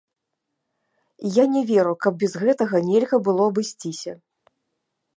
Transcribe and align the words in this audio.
Я 1.35 1.45
не 1.57 1.61
веру, 1.73 1.93
каб 2.05 2.13
без 2.25 2.33
гэтага 2.47 2.77
нельга 2.89 3.23
было 3.31 3.41
абысціся. 3.53 4.21